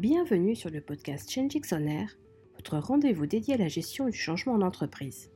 [0.00, 2.16] Bienvenue sur le podcast Changix On Air,
[2.54, 5.30] votre rendez-vous dédié à la gestion du changement en entreprise.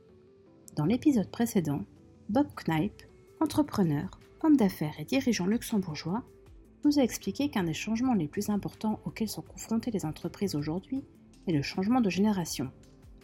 [0.75, 1.81] Dans l'épisode précédent,
[2.29, 3.03] Bob Knipe,
[3.39, 4.09] entrepreneur,
[4.41, 6.23] homme d'affaires et dirigeant luxembourgeois,
[6.83, 11.03] nous a expliqué qu'un des changements les plus importants auxquels sont confrontées les entreprises aujourd'hui
[11.47, 12.71] est le changement de génération.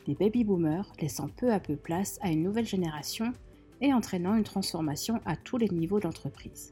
[0.05, 3.33] Les baby-boomers laissant peu à peu place à une nouvelle génération
[3.81, 6.71] et entraînant une transformation à tous les niveaux d'entreprise.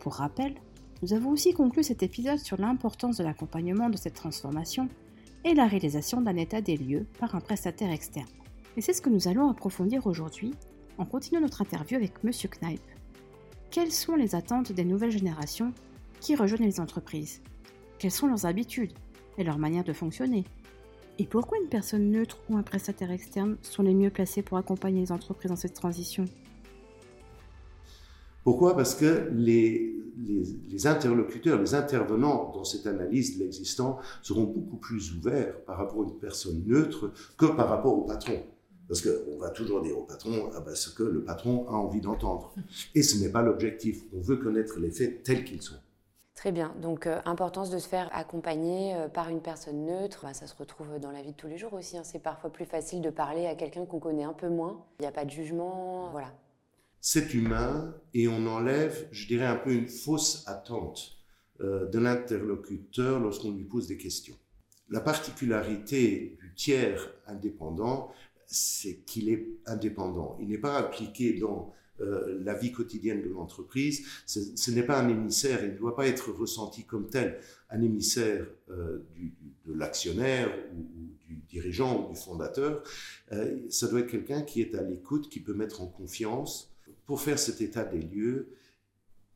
[0.00, 0.56] Pour rappel,
[1.02, 4.88] nous avons aussi conclu cet épisode sur l'importance de l'accompagnement de cette transformation
[5.44, 8.28] et la réalisation d'un état des lieux par un prestataire externe.
[8.76, 10.54] Et c'est ce que nous allons approfondir aujourd'hui
[10.98, 12.30] en continuant notre interview avec M.
[12.32, 12.80] Knipe.
[13.70, 15.72] Quelles sont les attentes des nouvelles générations
[16.20, 17.40] qui rejoignent les entreprises?
[17.98, 18.92] Quelles sont leurs habitudes
[19.38, 20.44] et leur manière de fonctionner?
[21.18, 25.00] Et pourquoi une personne neutre ou un prestataire externe sont les mieux placés pour accompagner
[25.00, 26.26] les entreprises dans cette transition?
[28.44, 28.74] Pourquoi?
[28.74, 35.14] Parce que les, les, interlocuteurs, les intervenants dans cette analyse de l'existant seront beaucoup plus
[35.14, 38.42] ouverts par rapport à une personne neutre que par rapport au patron.
[38.88, 42.00] Parce qu'on va toujours dire au patron ah ben, ce que le patron a envie
[42.00, 42.52] d'entendre.
[42.94, 44.02] Et ce n'est pas l'objectif.
[44.12, 45.76] On veut connaître les faits tels qu'ils sont.
[46.34, 46.74] Très bien.
[46.80, 50.20] Donc, euh, importance de se faire accompagner euh, par une personne neutre.
[50.24, 51.98] Bah, ça se retrouve dans la vie de tous les jours aussi.
[51.98, 52.02] Hein.
[52.02, 54.84] C'est parfois plus facile de parler à quelqu'un qu'on connaît un peu moins.
[54.98, 56.08] Il n'y a pas de jugement.
[56.10, 56.32] Voilà
[57.00, 61.16] c'est humain et on enlève, je dirais, un peu une fausse attente
[61.60, 64.36] euh, de l'interlocuteur lorsqu'on lui pose des questions.
[64.90, 68.12] La particularité du tiers indépendant,
[68.46, 70.36] c'est qu'il est indépendant.
[70.40, 74.06] Il n'est pas appliqué dans euh, la vie quotidienne de l'entreprise.
[74.26, 77.38] Ce, n'est pas un émissaire, il ne doit pas être ressenti comme tel,
[77.70, 79.06] un émissaire euh,
[79.66, 80.86] de l'actionnaire ou,
[81.28, 82.82] du dirigeant ou du fondateur.
[83.68, 86.69] ça doit être quelqu'un qui est à l'écoute, qui peut mettre en confiance,
[87.10, 88.54] pour faire cet état des lieux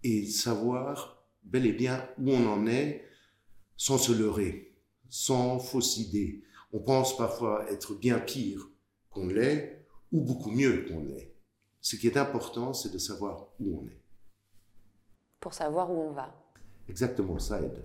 [0.04, 3.02] et savoir bel et bien où on en est
[3.76, 4.76] sans se leurrer,
[5.08, 6.44] sans fausse idée.
[6.72, 8.70] On pense parfois être bien pire
[9.10, 11.34] qu'on l'est ou beaucoup mieux qu'on l'est.
[11.80, 14.00] Ce qui est important, c'est de savoir où on est.
[15.40, 16.32] Pour savoir où on va.
[16.88, 17.82] Exactement, ça aide.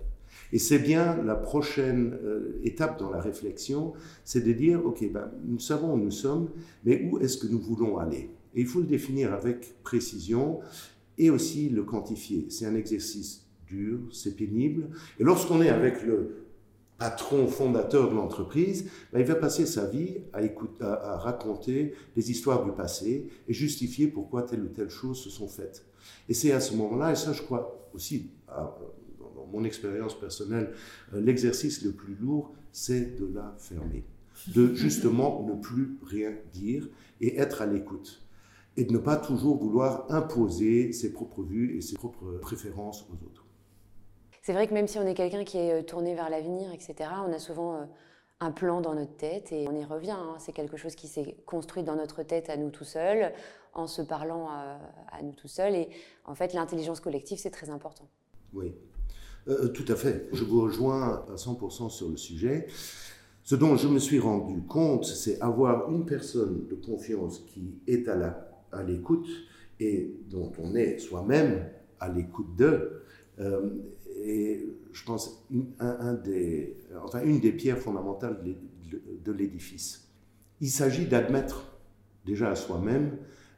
[0.52, 5.32] Et c'est bien la prochaine euh, étape dans la réflexion, c'est de dire, OK, ben,
[5.44, 6.48] nous savons où nous sommes,
[6.84, 8.30] mais où est-ce que nous voulons aller?
[8.54, 10.60] Et il faut le définir avec précision
[11.18, 12.46] et aussi le quantifier.
[12.50, 14.88] C'est un exercice dur, c'est pénible.
[15.18, 16.46] Et lorsqu'on est avec le
[16.98, 22.72] patron fondateur de l'entreprise, ben, il va passer sa vie à, raconter les histoires du
[22.72, 25.86] passé et justifier pourquoi telle ou telle chose se sont faites.
[26.28, 30.72] Et c'est à ce moment-là, et ça je crois aussi, dans mon expérience personnelle,
[31.14, 34.04] euh, l'exercice le plus lourd, c'est de la fermer.
[34.54, 36.88] De justement ne plus rien dire
[37.20, 38.22] et être à l'écoute
[38.76, 43.24] et de ne pas toujours vouloir imposer ses propres vues et ses propres préférences aux
[43.26, 43.44] autres.
[44.42, 47.10] C'est vrai que même si on est quelqu'un qui est euh, tourné vers l'avenir, etc.,
[47.26, 47.84] on a souvent euh,
[48.40, 50.12] un plan dans notre tête et on y revient.
[50.12, 50.36] Hein.
[50.38, 53.32] C'est quelque chose qui s'est construit dans notre tête à nous tout seuls,
[53.74, 54.78] en se parlant à,
[55.22, 55.74] nous tout seuls.
[55.74, 55.88] Et
[56.24, 58.08] en fait, l'intelligence collective, c'est très important.
[58.54, 58.74] Oui,
[59.48, 60.28] euh, tout à fait.
[60.32, 62.66] Je vous rejoins à 100% sur le sujet.
[63.42, 68.08] Ce dont je me suis rendu compte, c'est avoir une personne de confiance qui est
[68.08, 69.28] à la à l'écoute
[69.78, 71.66] et dont on est soi-même
[71.98, 73.02] à l'écoute d'eux.
[73.38, 73.70] Euh,
[74.22, 75.46] et je pense
[75.78, 80.10] un, des, enfin, une des pierres fondamentales de l'édifice.
[80.60, 81.78] Il s'agit d'admettre
[82.26, 83.16] déjà à soi-même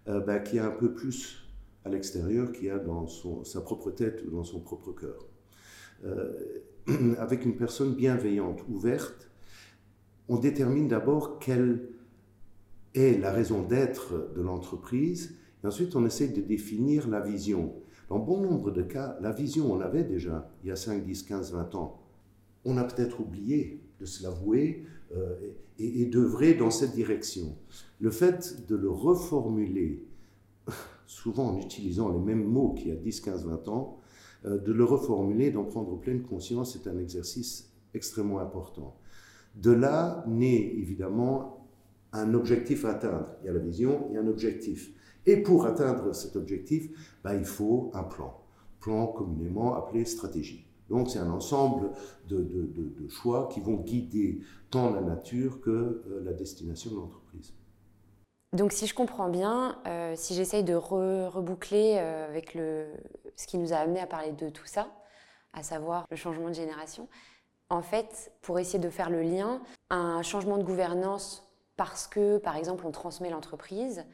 [0.09, 1.43] euh, ben, qu'il y a un peu plus
[1.84, 5.27] à l'extérieur qu'il y a dans son, sa propre tête ou dans son propre cœur.
[6.05, 6.33] Euh,
[7.19, 9.31] avec une personne bienveillante, ouverte,
[10.29, 11.89] on détermine d'abord quelle
[12.95, 15.37] est la raison d'être de l'entreprise.
[15.63, 17.75] Et ensuite, on essaie de définir la vision.
[18.09, 21.23] Dans bon nombre de cas, la vision, on l'avait déjà il y a 5, 10,
[21.23, 22.03] 15, 20 ans.
[22.65, 24.85] On a peut-être oublié de se l'avouer
[25.17, 25.37] euh,
[25.79, 27.57] et, et d'œuvrer dans cette direction.
[28.01, 30.05] Le fait de le reformuler,
[31.07, 34.01] souvent en utilisant les mêmes mots qu'il y a 10, 15, 20 ans,
[34.45, 38.97] euh, de le reformuler, d'en prendre pleine conscience, c'est un exercice extrêmement important.
[39.55, 41.62] De là naît évidemment
[42.12, 43.29] un objectif à atteindre.
[43.43, 44.93] Il y a la vision, il y a un objectif.
[45.26, 46.91] Et pour atteindre cet objectif,
[47.23, 48.41] ben, il faut un plan.
[48.81, 50.67] Plan communément appelé stratégie.
[50.91, 51.91] Donc c'est un ensemble
[52.29, 57.55] de, de, choix qui vont guider tant la nature que euh, la destination de l'entreprise.
[58.53, 62.87] Donc si je comprends bien, euh, si j'essaye de reboucler euh, avec le,
[63.37, 64.88] ce qui nous a amené à parler de tout ça,
[65.55, 67.09] à savoir le changement de génération,
[67.70, 71.50] en fait, pour essayer de faire le lien, un changement de gouvernance
[71.84, 74.05] parce que, par exemple, on transmet l'entreprise,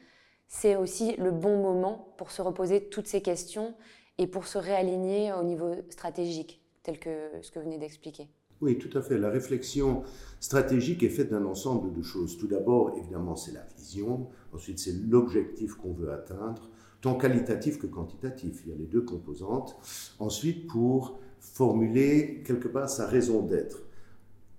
[0.47, 3.75] c'est aussi le bon moment pour se reposer toutes ces questions
[4.17, 8.27] et pour se réaligner au niveau stratégique, tel que ce que vous venez d'expliquer.
[8.59, 9.19] Oui, tout à fait.
[9.19, 10.01] La réflexion
[10.39, 12.39] stratégique est faite d'un ensemble de choses.
[12.39, 14.29] Tout d'abord, évidemment, c'est la vision.
[14.51, 18.63] Ensuite, c'est l'objectif qu'on veut atteindre, tant qualitatif que quantitatif.
[18.65, 19.77] Il y a les deux composantes.
[20.17, 23.83] Ensuite, pour formuler quelque part sa raison d'être.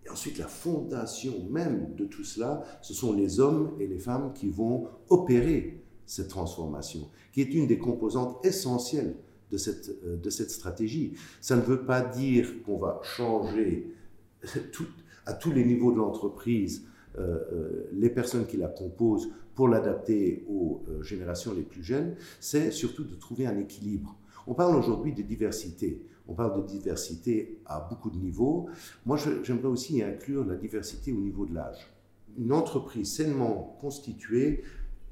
[0.05, 4.33] Et ensuite, la fondation même de tout cela, ce sont les hommes et les femmes
[4.35, 9.15] qui vont opérer cette transformation, qui est une des composantes essentielles
[9.51, 11.15] de cette, euh, stratégie.
[11.41, 13.95] Ça ne veut pas dire qu'on va changer
[15.27, 16.87] à tous les niveaux de l'entreprise
[17.19, 22.71] euh, euh, les personnes qui la composent pour l'adapter aux générations les plus jeunes, c'est
[22.71, 24.17] surtout de trouver un équilibre.
[24.47, 26.03] On parle aujourd'hui de diversité.
[26.29, 28.69] On parle de diversité à beaucoup de niveaux.
[29.05, 31.91] Moi, j'aimerais aussi inclure la diversité au niveau de l'âge.
[32.39, 34.63] Une entreprise sainement constituée,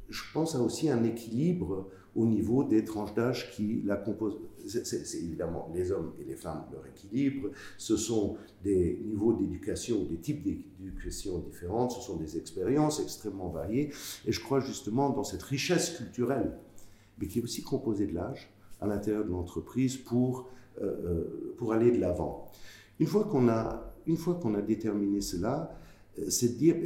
[0.09, 4.39] je pense, a aussi un équilibre au niveau des tranches d'âge qui la composent.
[4.67, 7.51] C'est évidemment les hommes et les femmes, leur équilibre.
[7.77, 11.89] Ce sont des niveaux d'éducation, des types d'éducation différents.
[11.89, 13.91] Ce sont des expériences extrêmement variées.
[14.27, 16.53] Et je crois justement dans cette richesse culturelle,
[17.19, 20.49] mais qui est aussi composée de l'âge à l'intérieur de l'entreprise pour
[20.81, 22.53] euh, euh, pour aller de l'avant.
[23.01, 25.77] Une fois qu'on a, une fois qu'on a déterminé cela,
[26.19, 26.77] euh, c'est de dire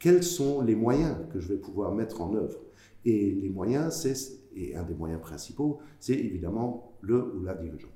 [0.00, 2.58] quels sont les moyens que je vais pouvoir mettre en œuvre?
[3.04, 4.16] Et les moyens, c'est,
[4.56, 7.92] et un des moyens principaux, c'est évidemment le ou la dirigeante.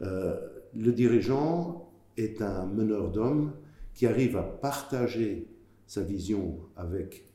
[0.00, 3.52] le dirigeant est un meneur d'hommes
[3.92, 5.48] qui arrive à partager
[5.86, 7.26] sa vision avec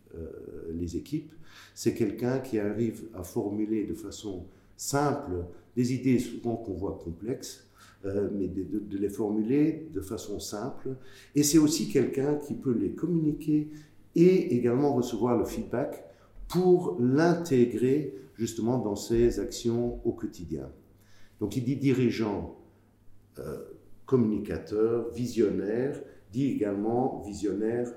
[0.70, 1.32] les équipes.
[1.74, 4.46] C'est quelqu'un qui arrive à formuler de façon
[4.78, 7.68] simple des idées souvent qu'on voit complexes,
[8.06, 10.96] euh, mais de, les formuler de façon simple.
[11.36, 13.70] Et c'est aussi quelqu'un qui peut les communiquer
[14.16, 16.04] et également recevoir le feedback
[16.48, 20.70] pour l'intégrer justement dans ses actions au quotidien.
[21.40, 22.58] Donc il dit dirigeant,
[23.40, 23.60] euh,
[24.06, 26.02] communicateur, visionnaire,
[26.34, 27.94] dit également visionnaire,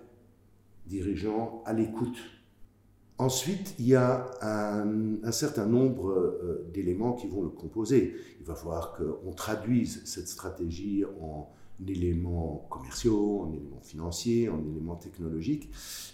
[0.86, 2.18] dirigeant à l'écoute
[3.16, 8.16] Ensuite, il y a un, certain nombre euh, d'éléments qui vont le composer.
[8.40, 11.48] Il va falloir qu'on traduise cette stratégie en
[11.86, 15.70] éléments commerciaux, en éléments financiers, en éléments technologiques.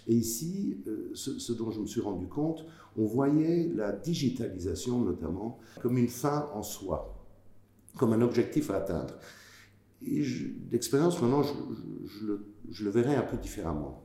[0.07, 2.65] Et ici, euh, ce, dont je me suis rendu compte,
[2.95, 7.17] on voyait la digitalisation notamment comme une fin en soi,
[7.97, 9.15] comme un objectif à atteindre.
[10.05, 10.23] Et
[10.69, 14.03] d'expérience, maintenant, je le verrai un peu différemment.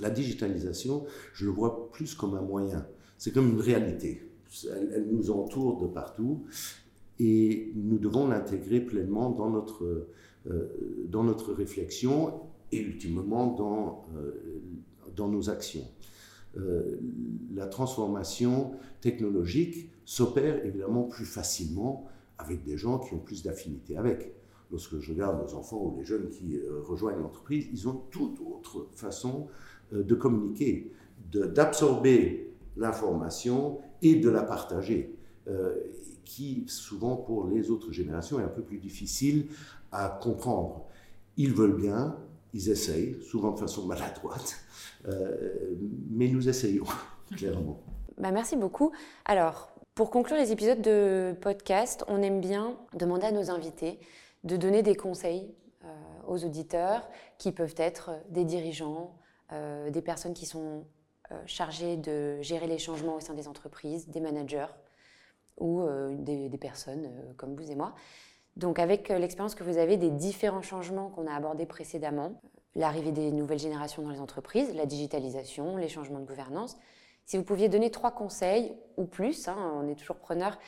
[0.00, 1.04] La digitalisation,
[1.34, 2.86] je le vois plus comme un moyen.
[3.18, 4.28] C'est comme une réalité.
[4.70, 6.44] Elle, nous entoure de partout
[7.18, 10.08] et nous devons l'intégrer pleinement dans notre,
[10.50, 10.66] euh,
[11.08, 12.40] dans notre réflexion
[12.70, 14.60] et ultimement dans, euh,
[15.14, 15.86] dans nos actions.
[16.56, 16.98] Euh,
[17.54, 24.34] la transformation technologique s'opère évidemment plus facilement avec des gens qui ont plus d'affinité avec.
[24.70, 28.88] Lorsque je regarde nos enfants ou les jeunes qui rejoignent l'entreprise, ils ont toute autre
[28.94, 29.48] façon
[29.92, 30.92] de communiquer,
[31.32, 35.16] d'absorber l'information et de la partager,
[35.48, 35.76] euh,
[36.24, 39.46] qui souvent pour les autres générations est un peu plus difficile
[39.90, 40.86] à comprendre.
[41.36, 42.16] Ils veulent bien,
[42.52, 44.56] ils essayent, souvent de façon maladroite,
[45.08, 45.74] euh,
[46.10, 46.84] mais nous essayons,
[47.36, 47.80] clairement.
[48.18, 48.92] Bah merci beaucoup.
[49.24, 53.98] Alors, pour conclure les épisodes de podcast, on aime bien demander à nos invités
[54.44, 55.54] de donner des conseils
[56.26, 59.16] aux auditeurs qui peuvent être des dirigeants,
[59.52, 60.84] euh, des personnes qui sont
[61.30, 64.66] euh, chargées de gérer les changements au sein des entreprises, des managers
[65.58, 67.94] ou euh, des, personnes comme vous et moi.
[68.56, 72.40] Donc avec l'expérience que vous avez des différents changements qu'on a abordés précédemment,
[72.74, 76.78] l'arrivée des nouvelles générations dans les entreprises, la digitalisation, les changements de gouvernance,
[77.26, 80.58] si vous pouviez donner trois conseils ou plus, hein, on est toujours preneur,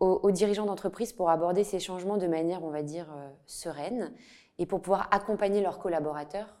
[0.00, 3.06] aux, dirigeants d'entreprise pour aborder ces changements de manière, on va dire,
[3.46, 4.12] sereine
[4.58, 6.56] et pour pouvoir accompagner leurs collaborateurs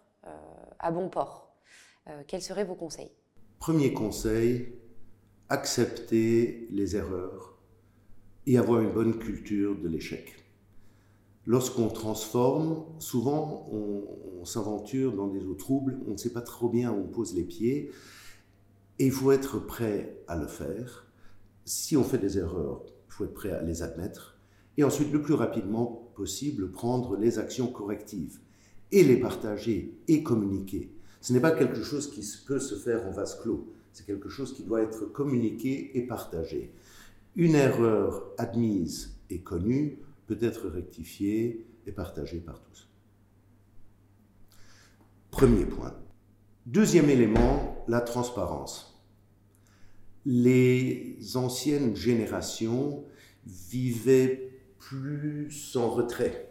[0.78, 1.43] à bon port.
[2.08, 3.12] Euh, quels seraient vos conseils?
[3.58, 4.74] Premier conseil,
[5.48, 7.58] accepter les erreurs
[8.46, 10.34] et avoir une bonne culture de l'échec.
[11.46, 16.92] Lorsqu'on transforme, souvent on, s'aventure dans des eaux troubles, on ne sait pas trop bien
[16.92, 17.90] où on pose les pieds,
[18.98, 21.10] et il faut être prêt à le faire.
[21.64, 24.38] Si on fait des erreurs, il faut être prêt à les admettre,
[24.76, 28.40] et ensuite le plus rapidement possible prendre les actions correctives,
[28.92, 30.94] et les partager et communiquer.
[31.24, 33.72] Ce n'est pas quelque chose qui peut se faire en vase clos.
[33.94, 36.70] C'est quelque chose qui doit être communiqué et partagé.
[37.34, 42.90] Une erreur admise et connue peut être rectifiée et partagée par tous.
[45.30, 45.94] Premier point.
[46.66, 49.02] Deuxième élément, la transparence.
[50.26, 53.02] Les anciennes générations
[53.46, 56.50] vivaient plus en retrait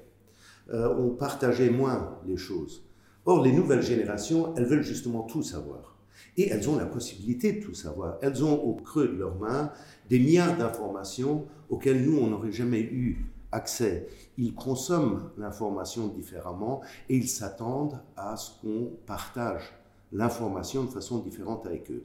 [0.69, 2.85] euh, on partageait moins les choses.
[3.25, 5.97] Or, les nouvelles générations, elles veulent justement tout savoir.
[6.35, 8.17] Et elles ont la possibilité de tout savoir.
[8.21, 9.71] Elles ont au creux de leurs mains
[10.09, 14.07] des milliards d'informations auxquelles nous, on n'aurait jamais eu accès.
[14.37, 19.73] Ils consomment l'information différemment et ils s'attendent à ce qu'on partage
[20.11, 22.03] l'information de façon différente avec eux.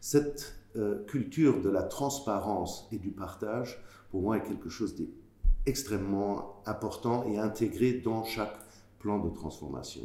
[0.00, 6.62] Cette euh, culture de la transparence et du partage, pour moi, est quelque chose d'extrêmement
[6.66, 8.56] important et intégré dans chaque
[8.98, 10.02] plan de transformation.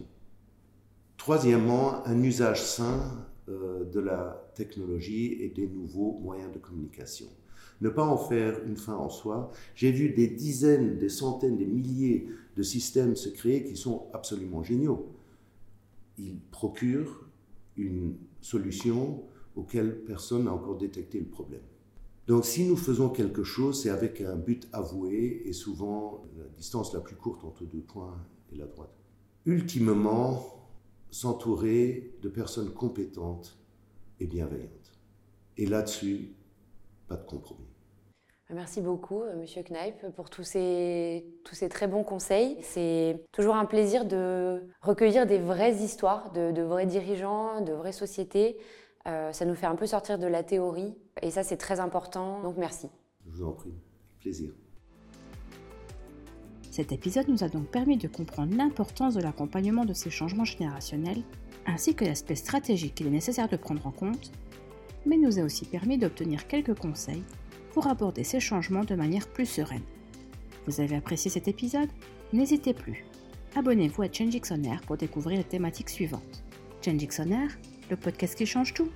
[1.18, 7.28] Troisièmement, un usage sain euh, de la technologie et des nouveaux moyens de communication.
[7.82, 9.52] Ne pas en faire une fin en soi.
[9.76, 14.64] J'ai vu des dizaines, des centaines, des milliers de systèmes se créer qui sont absolument
[14.64, 15.08] géniaux.
[16.18, 17.28] Ils procurent
[17.76, 19.24] une solution
[19.56, 21.62] auquel personne n'a encore détecté le problème.
[22.28, 26.94] Donc si nous faisons quelque chose, c'est avec un but avoué et souvent la distance
[26.94, 28.18] la plus courte entre deux points
[28.52, 28.94] est la droite.
[29.46, 30.67] Ultimement,
[31.10, 33.58] s'entourer de personnes compétentes
[34.20, 35.00] et bienveillantes.
[35.58, 36.36] Et là-dessus,
[37.08, 37.68] pas de compromis.
[38.50, 42.58] Merci beaucoup, euh, Monsieur Kneip, pour tous ces, tous ces très bons conseils.
[42.62, 47.92] C'est toujours un plaisir de recueillir des vraies histoires de, de vrais dirigeants, de vraies
[47.92, 48.58] sociétés.
[49.08, 50.96] Euh, ça nous fait un peu sortir de la théorie.
[51.22, 52.42] Et ça, c'est très important.
[52.42, 52.90] Donc, merci.
[53.26, 53.74] Je vous en prie.
[54.20, 54.54] Plaisir.
[56.78, 61.24] Cet épisode nous a donc permis de comprendre l'importance de l'accompagnement de ces changements générationnels,
[61.66, 64.32] ainsi que l'aspect stratégique qu'il est nécessaire de prendre en compte,
[65.04, 67.24] mais nous a aussi permis d'obtenir quelques conseils
[67.74, 69.82] pour aborder ces changements de manière plus sereine.
[70.68, 71.90] Vous avez apprécié cet épisode?
[72.32, 73.06] N'hésitez plus.
[73.56, 76.44] Abonnez-vous à Change Air pour découvrir les thématiques suivantes.
[76.86, 77.58] Change Air,
[77.90, 78.90] le podcast qui change tout.